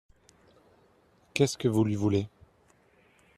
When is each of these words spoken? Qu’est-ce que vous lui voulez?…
Qu’est-ce 1.35 1.59
que 1.59 1.67
vous 1.67 1.83
lui 1.83 1.93
voulez?… 1.95 2.27